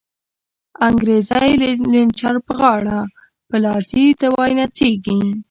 [0.87, 1.51] انگریزی
[1.91, 2.99] لنچر په غاړه،
[3.47, 5.21] په لار ځی ته وایی نڅیږی